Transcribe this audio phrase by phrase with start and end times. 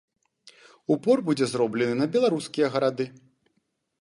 [0.95, 3.05] Упор будзе зроблены на беларускія гарады.